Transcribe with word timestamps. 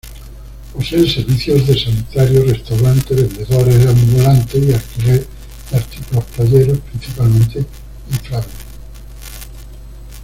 Posee 0.73 1.07
servicios 1.07 1.67
de 1.67 1.79
sanitarios, 1.79 2.47
restaurante, 2.49 3.13
vendedores 3.13 3.85
ambulantes 3.85 4.63
y 4.67 4.73
alquiler 4.73 5.19
de 5.71 5.77
artículos 5.77 6.25
playeros, 6.35 6.79
principalmente 6.91 7.63
inflables. 8.09 8.49